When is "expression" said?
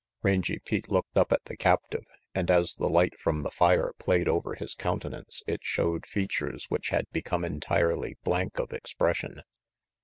8.73-9.43